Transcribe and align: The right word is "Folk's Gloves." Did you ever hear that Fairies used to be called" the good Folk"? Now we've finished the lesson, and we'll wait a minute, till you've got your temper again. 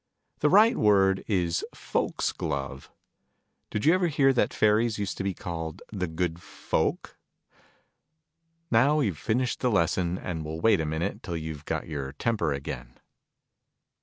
The 0.39 0.49
right 0.49 0.75
word 0.75 1.23
is 1.27 1.63
"Folk's 1.75 2.31
Gloves." 2.31 2.89
Did 3.69 3.85
you 3.85 3.93
ever 3.93 4.07
hear 4.07 4.33
that 4.33 4.51
Fairies 4.51 4.97
used 4.97 5.15
to 5.19 5.23
be 5.23 5.35
called" 5.35 5.83
the 6.01 6.07
good 6.07 6.41
Folk"? 6.41 7.19
Now 8.71 8.95
we've 8.97 9.15
finished 9.15 9.59
the 9.59 9.69
lesson, 9.69 10.17
and 10.17 10.43
we'll 10.43 10.59
wait 10.59 10.81
a 10.81 10.87
minute, 10.87 11.21
till 11.21 11.37
you've 11.37 11.65
got 11.65 11.87
your 11.87 12.13
temper 12.13 12.51
again. 12.51 12.97